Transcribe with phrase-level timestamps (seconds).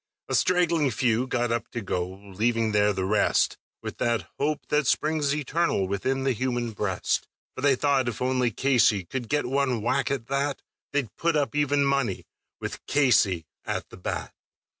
[0.27, 4.87] A straggling few got up to go, leaving there the rest With that hope that
[4.87, 9.83] springs eternal within the human breast; For they thought if only Casey could get one
[9.83, 12.25] whack, at that They'd put up even money,
[12.59, 14.33] with Casey at the bat.